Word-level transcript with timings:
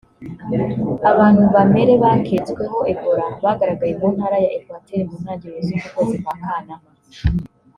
Abantu 1.11 1.43
bamere 1.55 1.93
baketsweho 2.03 2.77
Ebola 2.91 3.27
bagaragaye 3.43 3.93
mu 3.99 4.07
Ntara 4.15 4.37
ya 4.43 4.49
Equateur 4.59 5.01
mu 5.09 5.15
ntangiriro 5.21 5.59
z’uku 5.67 5.87
kwezi 5.95 6.15
kwa 6.23 6.35
Kanama 6.43 6.89